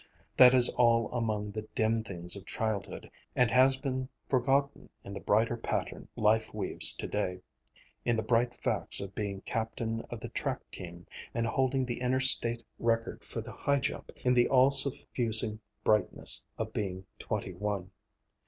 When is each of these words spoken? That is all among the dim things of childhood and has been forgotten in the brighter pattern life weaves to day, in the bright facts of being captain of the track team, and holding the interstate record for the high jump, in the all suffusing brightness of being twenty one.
That 0.35 0.55
is 0.55 0.67
all 0.67 1.11
among 1.13 1.51
the 1.51 1.61
dim 1.75 2.03
things 2.03 2.35
of 2.35 2.47
childhood 2.47 3.11
and 3.35 3.51
has 3.51 3.77
been 3.77 4.09
forgotten 4.27 4.89
in 5.03 5.13
the 5.13 5.19
brighter 5.19 5.55
pattern 5.55 6.07
life 6.15 6.55
weaves 6.55 6.91
to 6.93 7.05
day, 7.05 7.41
in 8.03 8.15
the 8.15 8.23
bright 8.23 8.55
facts 8.55 8.99
of 8.99 9.13
being 9.13 9.41
captain 9.41 10.01
of 10.09 10.19
the 10.19 10.29
track 10.29 10.61
team, 10.71 11.05
and 11.35 11.45
holding 11.45 11.85
the 11.85 12.01
interstate 12.01 12.63
record 12.79 13.23
for 13.23 13.41
the 13.41 13.53
high 13.53 13.77
jump, 13.79 14.09
in 14.25 14.33
the 14.33 14.47
all 14.49 14.71
suffusing 14.71 15.59
brightness 15.83 16.45
of 16.57 16.73
being 16.73 17.05
twenty 17.19 17.53
one. 17.53 17.91